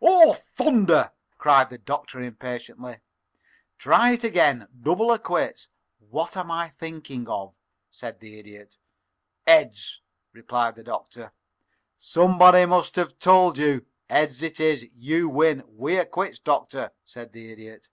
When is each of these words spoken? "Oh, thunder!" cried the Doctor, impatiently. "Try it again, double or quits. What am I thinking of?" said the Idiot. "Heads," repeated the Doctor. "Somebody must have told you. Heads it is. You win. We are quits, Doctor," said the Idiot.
"Oh, 0.00 0.32
thunder!" 0.32 1.12
cried 1.36 1.68
the 1.68 1.76
Doctor, 1.76 2.18
impatiently. 2.22 3.00
"Try 3.76 4.12
it 4.12 4.24
again, 4.24 4.66
double 4.80 5.10
or 5.12 5.18
quits. 5.18 5.68
What 5.98 6.34
am 6.34 6.50
I 6.50 6.70
thinking 6.70 7.28
of?" 7.28 7.52
said 7.90 8.18
the 8.18 8.38
Idiot. 8.38 8.78
"Heads," 9.46 10.00
repeated 10.32 10.76
the 10.76 10.84
Doctor. 10.84 11.32
"Somebody 11.98 12.64
must 12.64 12.96
have 12.96 13.18
told 13.18 13.58
you. 13.58 13.84
Heads 14.08 14.40
it 14.42 14.60
is. 14.60 14.82
You 14.94 15.28
win. 15.28 15.62
We 15.68 15.98
are 15.98 16.06
quits, 16.06 16.38
Doctor," 16.38 16.92
said 17.04 17.34
the 17.34 17.52
Idiot. 17.52 17.90